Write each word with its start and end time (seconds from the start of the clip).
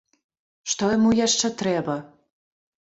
Што 0.73 0.89
яму 0.97 1.13
яшчэ 1.21 1.47
трэба? 1.63 2.01